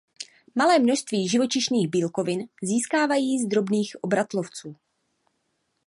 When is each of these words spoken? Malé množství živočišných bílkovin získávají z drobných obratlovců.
Malé 0.55 0.79
množství 0.79 1.27
živočišných 1.27 1.87
bílkovin 1.87 2.45
získávají 2.61 3.39
z 3.39 3.47
drobných 3.47 3.95
obratlovců. 4.03 4.75